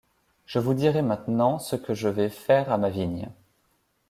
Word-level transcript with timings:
Je 0.47 0.57
vous 0.57 0.73
dirai 0.73 1.03
maintenant 1.03 1.59
Ce 1.59 1.75
que 1.75 1.93
je 1.93 2.07
vais 2.09 2.29
faire 2.29 2.71
à 2.71 2.79
ma 2.79 2.89
vigne. 2.89 3.29